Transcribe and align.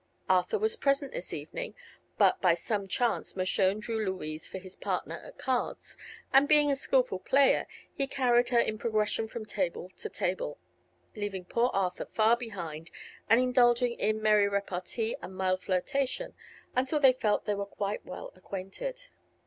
Arthur 0.27 0.57
was 0.57 0.77
present 0.77 1.11
this 1.11 1.31
evening, 1.31 1.75
but 2.17 2.41
by 2.41 2.55
some 2.55 2.87
chance 2.87 3.35
Mershone 3.35 3.79
drew 3.79 4.03
Louise 4.03 4.47
for 4.47 4.57
his 4.57 4.75
partner 4.75 5.19
at 5.23 5.37
cards, 5.37 5.95
and 6.33 6.47
being 6.47 6.71
a 6.71 6.75
skillful 6.75 7.19
player 7.19 7.67
he 7.93 8.07
carried 8.07 8.49
her 8.49 8.57
in 8.57 8.79
progression 8.79 9.27
from 9.27 9.45
table 9.45 9.91
to 9.97 10.09
table, 10.09 10.57
leaving 11.15 11.45
poor 11.45 11.69
Arthur 11.71 12.05
far 12.07 12.35
behind 12.35 12.89
and 13.29 13.39
indulging 13.39 13.91
in 13.99 14.19
merry 14.23 14.49
repartee 14.49 15.15
and 15.21 15.35
mild 15.35 15.61
flirtation 15.61 16.33
until 16.75 16.99
they 16.99 17.13
felt 17.13 17.45
they 17.45 17.53
were 17.53 17.67
quite 17.67 18.03
well 18.03 18.31
acquainted. 18.33 19.03